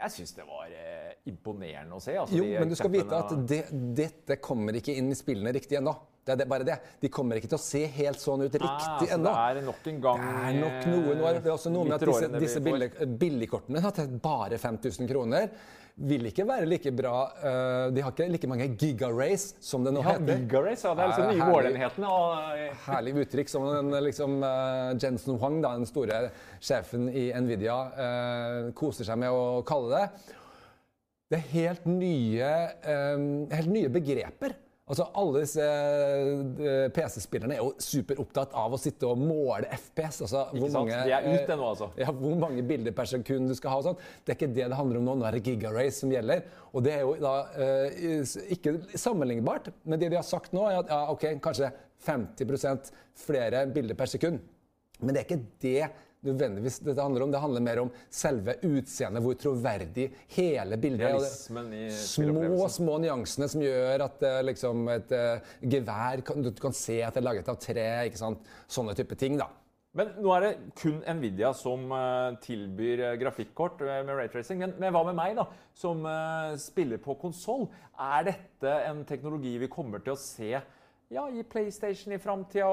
[0.00, 2.14] jeg syns det var eh, imponerende å se.
[2.18, 3.64] Altså, Jo, men du skal vite at det,
[3.98, 5.94] dette kommer ikke inn i spillene riktig ennå.
[6.20, 6.76] Det er det, bare det.
[7.00, 9.30] De kommer ikke til å se helt sånn ut Ah, riktig så ennå.
[9.32, 11.28] Det er nok en gang Det er nok noe nå.
[11.30, 12.90] er også noe med at disse, det disse billig,
[13.22, 15.48] billigkortene at det er bare 5000 kroner
[15.96, 17.14] vil ikke være like bra.
[17.42, 20.38] eh, de har ikke like mange gigarace som det nå Ja, heter.
[20.44, 21.52] Gigarace, ja, det er liksom nye herlig.
[21.52, 22.04] målenheten.
[22.04, 27.78] Og, Herlig uttrykk som den liksom, eh, Jensen Huang, da, den store sjefen i Nvidia,
[27.96, 30.10] eh, koser seg med å kalle det.
[31.30, 34.54] Det er helt nye, eh, helt nye begreper.
[34.90, 40.24] Altså, alle disse eh, PC-spillerne er jo superopptatt av å sitte og måle FPS.
[40.26, 40.78] Altså, hvor sant?
[40.80, 41.90] mange, De er ute eh, nå, altså.
[42.00, 44.02] Ja, hvor mange bilder per sekund du skal ha og sånt.
[44.26, 45.14] Det er ikke det det handler om nå.
[45.20, 46.42] Nå er det gigarace som gjelder.
[46.74, 49.70] Og det er jo da eh, ikke sammenlignbart.
[49.86, 51.70] Men det de har sagt nå, er at ja, ok, kanskje
[52.08, 52.90] 50%
[53.26, 54.42] flere bilder per sekund.
[55.00, 55.90] Men det er ikke det
[56.26, 57.32] nødvendigvis dette handler om.
[57.32, 61.16] Det handler mer om selve utseendet, hvor troverdig hele bildet er.
[61.16, 66.76] Realismen Små, små nyansene som gjør at eh, liksom, et uh, gevær kan, Du kan
[66.76, 67.88] se at det er laget av tre.
[68.10, 68.52] ikke sant?
[68.70, 69.38] Sånne type ting.
[69.40, 69.48] da.
[69.96, 74.60] Men nå er det kun Nvidia som eh, tilbyr grafikkort med raytracing.
[74.62, 76.04] Men, men hva med meg, da, som
[76.60, 77.66] spiller på konsoll?
[77.98, 80.60] Er dette en teknologi vi kommer til å se
[81.10, 82.66] ja, i PlayStation i framtida?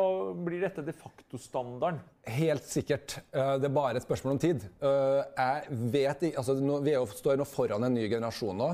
[0.45, 1.99] Blir dette de facto standarden?
[2.29, 3.17] Helt sikkert.
[3.33, 4.65] Eh, Det er bare et spørsmål om tid.
[4.81, 8.69] Eh, Jeg vet ikke, altså Vi står nå foran en ny generasjon nå.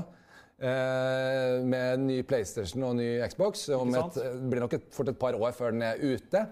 [0.60, 3.68] eh, Med ny PlayStation og ny Xbox.
[3.68, 6.46] Et, det blir nok et, fort et par år før den er ute.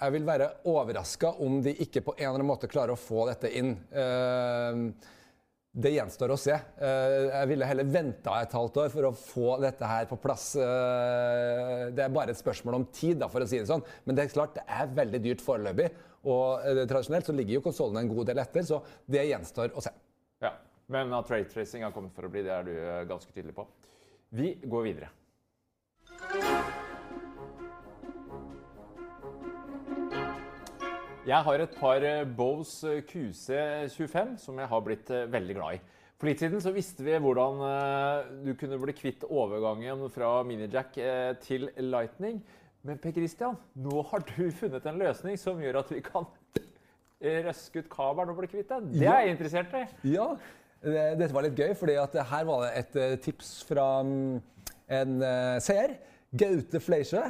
[0.00, 3.26] Jeg vil være overraska om de ikke på en eller annen måte klarer å få
[3.28, 3.76] dette inn.
[3.92, 4.92] Eh,
[5.76, 6.54] Det gjenstår å se.
[6.56, 10.54] Eh, Jeg ville heller venta et halvt år for å få dette her på plass.
[10.56, 13.84] Eh, Det er bare et spørsmål om tid, for å si det sånn.
[14.06, 15.90] Men det er klart, det er veldig dyrt foreløpig.
[16.24, 19.84] Og eh, tradisjonelt så ligger jo konsollene en god del etter, så det gjenstår å
[19.84, 19.92] se.
[20.40, 20.54] Ja,
[20.88, 22.74] Men at raytracing har kommet for å bli, det er du
[23.10, 23.66] ganske tydelig på.
[24.32, 25.08] Vi går videre.
[31.26, 35.80] Jeg har et par eh, Bose QC25 som jeg har blitt eh, veldig glad i.
[36.16, 40.94] For litt siden så visste vi hvordan eh, du kunne bli kvitt overgangen fra minijack
[41.02, 42.38] eh, til lightning.
[42.86, 46.30] Men Per Christian, nå har du funnet en løsning som gjør at vi kan
[47.48, 48.80] røske ut kabelen og bli kvitt det.
[48.94, 49.84] Det er jeg interessert i.
[50.14, 50.30] Ja,
[50.86, 54.36] dette var litt gøy, at her var det et eh, tips fra mm,
[54.94, 55.98] en eh, seer.
[56.36, 57.22] Gaute Fleisjø,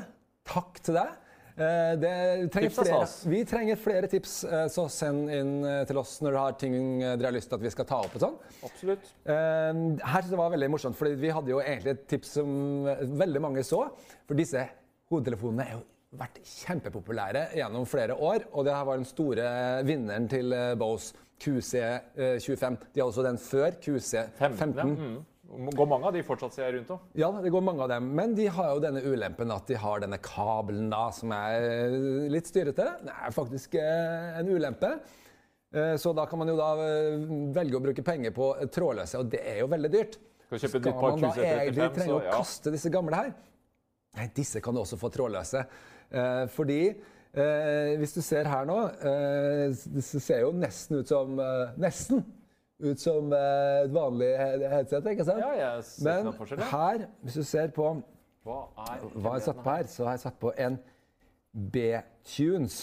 [0.52, 1.22] takk til deg.
[1.56, 2.12] Eh, det
[2.52, 6.34] trenger er flere, vi trenger flere tips, eh, så send inn eh, til oss når
[6.34, 8.16] dere har ting dere har lyst til at vi skal ta opp.
[8.18, 8.36] og sånn.
[8.68, 9.12] Absolutt.
[9.24, 12.50] Her det var veldig morsomt, fordi vi hadde jo egentlig et tips som
[13.22, 13.86] veldig mange så.
[14.28, 14.66] For disse
[15.08, 15.84] hodetelefonene er jo
[16.16, 18.44] vært kjempepopulære gjennom flere år.
[18.52, 19.46] Og det her var den store
[19.88, 22.76] vinneren til Bose, QC25.
[22.92, 24.60] De hadde også den før, QC15.
[24.60, 24.76] 15.
[24.76, 24.84] Ja.
[24.84, 25.16] Mm.
[25.46, 27.02] Går mange av de fortsatt, ser jeg rundt om?
[27.14, 28.08] Ja, det går mange av dem.
[28.18, 31.94] Men de har jo denne ulempen at de har denne kabelen da, som er
[32.32, 32.86] litt styrete.
[33.06, 34.90] Det er faktisk eh, en ulempe.
[35.70, 39.30] Eh, Så da kan man jo da eh, velge å bruke penger på trådløse, og
[39.30, 40.18] det er jo veldig dyrt.
[40.50, 43.30] Skal Skal man da egentlig trenge så å kaste disse gamle her?
[44.16, 45.62] Nei, disse kan du også få trådløse.
[46.10, 51.38] Eh, fordi eh, hvis du ser her nå, eh, disse ser jo nesten ut som
[51.42, 52.22] eh, Nesten
[52.78, 54.38] ut som eh, et vanlig
[54.70, 55.38] headset, ikke sant?
[55.40, 56.64] Ja, jeg ser Men forskjell, ja.
[56.72, 58.02] her, hvis du ser på
[58.46, 60.74] Hva er hva jeg har satt på her, så har jeg satt på en
[61.72, 62.76] B-Tunes,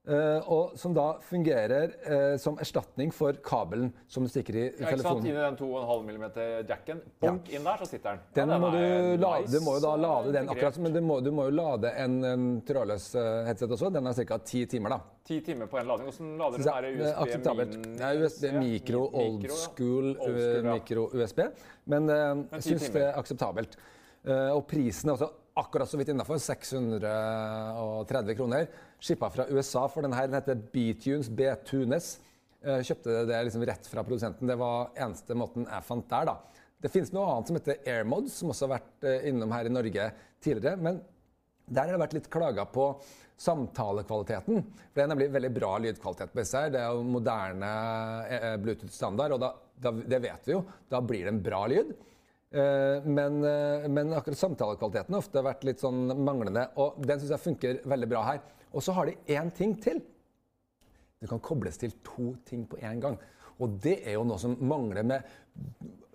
[0.09, 4.71] Eh, og som da fungerer eh, som erstatning for kabelen som du stikker i Ja,
[4.73, 5.03] ikke sant?
[5.03, 5.27] telefonen.
[5.27, 6.25] Inn i den 2,5 mm
[6.68, 7.03] jacken.
[7.21, 8.23] Bonk inn der, så sitter den.
[8.38, 8.79] Den Ja, må du,
[9.23, 11.49] lade, nice du må jo da lade den akkurat som, men du må, du må
[11.49, 13.90] jo lade en, en trådløs eh, headset også.
[13.99, 14.38] Den er ca.
[14.53, 15.01] ti timer, da.
[15.29, 16.09] Ti timer på en lading.
[16.09, 17.77] Hvordan lader du den akseptabelt.
[17.77, 20.79] USB Det er USB mikro, old school, Old school, ja.
[20.79, 21.44] mikro-USB.
[21.92, 23.77] Men jeg syns det er akseptabelt.
[24.29, 26.38] Og prisen er også akkurat så vidt innafor.
[26.42, 28.68] 630 kroner.
[29.01, 30.27] Skippa fra USA for denne.
[30.29, 31.29] Den heter B-Tunes.
[31.29, 32.14] B-Tunes.
[32.62, 34.49] Eh, kjøpte det liksom rett fra produsenten.
[34.51, 36.64] Det var eneste måten jeg fant der, da.
[36.79, 39.73] Det finnes noe annet som heter AirMods, som også har vært eh, innom her i
[39.75, 40.11] Norge
[40.42, 40.79] tidligere.
[40.79, 41.01] men
[41.68, 42.85] der har det vært litt klaga på
[43.38, 44.62] samtalekvaliteten.
[44.64, 46.59] For Det er nemlig veldig bra lydkvalitet på disse.
[46.59, 46.71] her.
[46.75, 47.73] Det er jo moderne
[48.27, 50.62] eh, Bluetooth-standard, og da, da, det vet vi jo.
[50.90, 51.92] Da blir det en bra lyd.
[52.50, 57.34] Eh, Men, eh, men akkurat samtalekvaliteten har ofte vært litt sånn manglende, og den syns
[57.34, 58.40] jeg funker veldig bra her.
[58.72, 60.00] Og så har de én ting til.
[61.20, 63.18] Det kan kobles til to ting på én gang.
[63.61, 65.24] Og det er jo noe som mangler med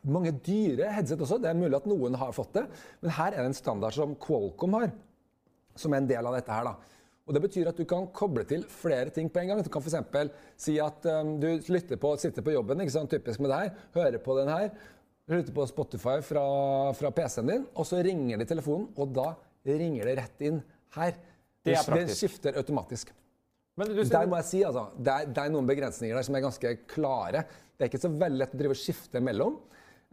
[0.03, 1.41] mange dyre headset også.
[1.41, 2.65] Det er mulig at noen har fått det,
[3.01, 4.91] men her er det en standard som Qualcomm har,
[5.75, 6.63] som er en del av dette her.
[6.63, 6.75] da.
[7.27, 9.61] Og Det betyr at du kan koble til flere ting på en gang.
[9.63, 10.31] Du kan f.eks.
[10.59, 13.11] si at um, du lytter på, sitter på jobben, ikke sant?
[13.11, 14.73] typisk med det her, hører på den her,
[15.31, 16.45] lytter på Spotify fra,
[16.97, 19.29] fra PC-en din, og så ringer det i telefonen, og da
[19.67, 20.61] ringer det rett inn
[20.97, 21.19] her.
[21.63, 23.13] Det er det Den skifter automatisk.
[23.79, 26.35] Men du, Der må jeg si, altså, det er, det er noen begrensninger der som
[26.37, 27.45] er ganske klare.
[27.73, 29.55] Det er ikke så veldig lett å drive og skifte mellom.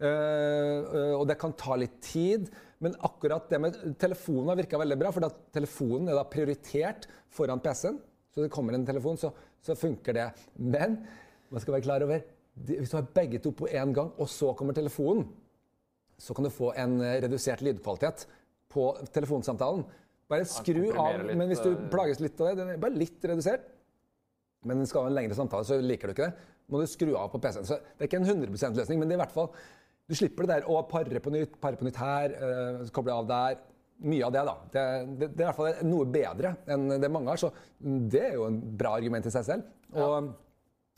[0.01, 2.49] Uh, uh, og det kan ta litt tid.
[2.81, 7.61] Men akkurat det med telefonen har virka veldig bra, for telefonen er da prioritert foran
[7.61, 7.99] PC-en.
[8.33, 10.29] Så det kommer en telefon, så, så funker det.
[10.57, 11.03] Men
[11.51, 12.23] man skal være klar over
[12.55, 15.27] hvis du har begge to på én gang, og så kommer telefonen,
[16.21, 18.27] så kan du få en eh, redusert lydkvalitet
[18.71, 19.85] på telefonsamtalen.
[20.31, 22.99] Bare skru av, litt, men hvis du eh, plages litt av det, den er bare
[22.99, 23.65] litt redusert,
[24.69, 27.15] men den skal ha en lengre samtale, så liker du ikke det, må du skru
[27.19, 27.67] av på PC-en.
[27.67, 29.49] Så det er ikke en 100% løsning, men det er i hvert fall
[30.11, 33.29] Du slipper det der å pare på nytt, pare på nytt her, øh, koble av
[33.31, 33.59] der.
[34.11, 34.55] Mye av det, da.
[34.73, 34.85] Det,
[35.21, 37.51] det, det er i hvert fall noe bedre enn det mange har, så
[38.11, 39.69] det er jo en bra argument i seg selv.
[39.95, 40.31] Og eh,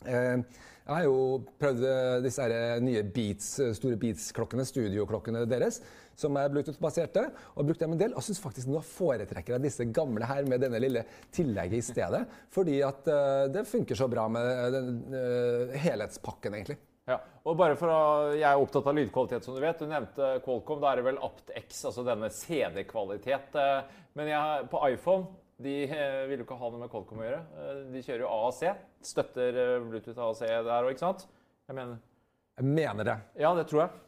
[0.05, 1.17] jeg har jo
[1.61, 2.47] prøvd eh, disse
[2.83, 5.79] nye Beats, eh, store Beats-klokkene, studioklokkene deres,
[6.19, 7.23] som er Bluetooth-baserte,
[7.55, 8.13] og brukt dem en del.
[8.13, 12.25] Og syns faktisk nå foretrekker jeg disse gamle her med denne lille tillegget i stedet.
[12.53, 16.77] Fordi at eh, det funker så bra med den eh, helhetspakken, egentlig.
[17.09, 19.79] Ja, og bare for å, Jeg er opptatt av lydkvalitet, som du vet.
[19.81, 20.79] Du nevnte Qualcomm.
[20.83, 23.55] Da er det vel APT-X, altså denne CD-kvalitet.
[23.59, 27.27] eh, Men jeg, på iPhone de eh, vil jo ikke ha noe med Qualcomm å
[27.27, 27.41] gjøre.
[27.63, 28.63] Eh, De kjører jo AAC.
[29.13, 31.27] Støtter eh, Bluetooth AAC der òg, ikke sant?
[31.69, 32.01] Jeg mener
[32.59, 33.19] Jeg mener det.
[33.41, 34.01] Ja, det tror jeg.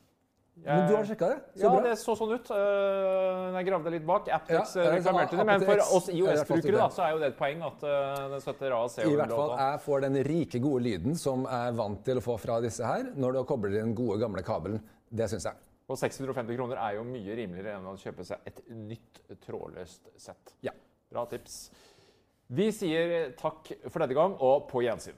[0.63, 1.39] Men du har sjekka det?
[1.59, 1.79] Så ja, bra.
[1.83, 2.49] det så sånn ut.
[2.55, 4.29] Jeg gravde litt bak.
[4.37, 5.45] Aptex Ja, eh, reklamerte det.
[5.49, 7.83] Men for oss er IOS-brukere da, så er jo det et poeng at
[8.31, 8.97] den støtter AAC.
[9.03, 12.23] I hvert fall, jeg får den rike, gode lyden som jeg er vant til å
[12.23, 14.79] få fra disse her, når du kobler den gode, gamle kabelen.
[15.11, 15.59] Det syns jeg.
[15.85, 20.55] Og 650 kroner er jo mye rimeligere enn å kjøpe seg et nytt trådløst sett.
[20.65, 20.71] Ja.
[21.15, 21.69] Bra tips.
[22.51, 25.15] Vi sier takk for denne gang, og på gjensyn.